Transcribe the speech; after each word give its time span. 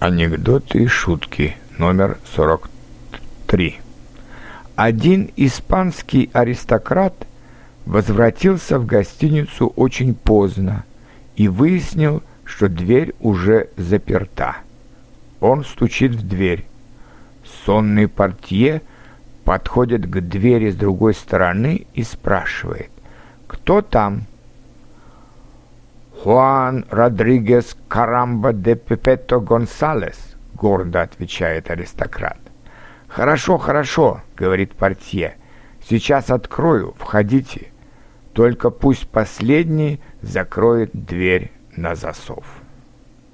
Анекдоты 0.00 0.84
и 0.84 0.86
шутки 0.86 1.58
номер 1.76 2.16
43. 2.34 3.80
Один 4.74 5.30
испанский 5.36 6.30
аристократ 6.32 7.26
возвратился 7.84 8.78
в 8.78 8.86
гостиницу 8.86 9.66
очень 9.76 10.14
поздно 10.14 10.84
и 11.36 11.48
выяснил, 11.48 12.22
что 12.44 12.70
дверь 12.70 13.12
уже 13.20 13.68
заперта. 13.76 14.56
Он 15.38 15.66
стучит 15.66 16.12
в 16.12 16.26
дверь. 16.26 16.64
Сонный 17.66 18.08
портье 18.08 18.80
подходит 19.44 20.06
к 20.06 20.18
двери 20.22 20.70
с 20.70 20.76
другой 20.76 21.12
стороны 21.12 21.84
и 21.92 22.04
спрашивает, 22.04 22.88
«Кто 23.46 23.82
там?» 23.82 24.22
«Хуан 26.22 26.84
Родригес 26.90 27.76
Карамба 27.88 28.52
де 28.52 28.76
Пепето 28.76 29.40
Гонсалес»,— 29.40 30.36
гордо 30.54 31.00
отвечает 31.00 31.70
аристократ. 31.70 32.36
«Хорошо, 33.08 33.56
хорошо»,— 33.56 34.20
говорит 34.36 34.74
портье. 34.74 35.36
«Сейчас 35.88 36.30
открою, 36.30 36.94
входите. 36.98 37.72
Только 38.34 38.68
пусть 38.68 39.08
последний 39.08 40.00
закроет 40.20 40.90
дверь 40.92 41.52
на 41.74 41.94
засов». 41.94 42.44